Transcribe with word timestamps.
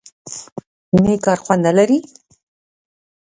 _نېک 1.03 1.19
کار 1.25 1.37
خوند 1.43 1.61
نه 1.67 1.71
لري؟ 1.77 1.99